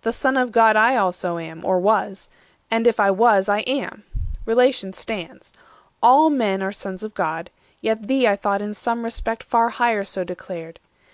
The 0.00 0.14
Son 0.14 0.38
of 0.38 0.50
God 0.50 0.76
I 0.76 0.96
also 0.96 1.36
am, 1.36 1.62
or 1.62 1.78
was; 1.78 2.30
And, 2.70 2.86
if 2.86 2.98
I 2.98 3.10
was, 3.10 3.50
I 3.50 3.58
am; 3.66 4.02
relation 4.46 4.94
stands: 4.94 5.52
All 6.02 6.30
men 6.30 6.62
are 6.62 6.72
Sons 6.72 7.02
of 7.02 7.12
God; 7.12 7.50
yet 7.82 8.06
thee 8.08 8.26
I 8.26 8.30
thought 8.34 8.56
520 8.62 8.70
In 8.70 8.74
some 8.74 9.04
respect 9.04 9.42
far 9.42 9.68
higher 9.68 10.04
so 10.04 10.24
declared. 10.24 10.80